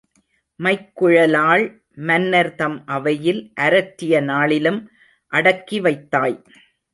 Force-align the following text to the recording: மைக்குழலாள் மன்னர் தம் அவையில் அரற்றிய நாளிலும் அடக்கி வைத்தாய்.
மைக்குழலாள் 0.59 1.65
மன்னர் 2.07 2.49
தம் 2.55 2.77
அவையில் 2.87 3.41
அரற்றிய 3.61 4.23
நாளிலும் 4.23 4.81
அடக்கி 5.31 5.79
வைத்தாய். 5.79 6.37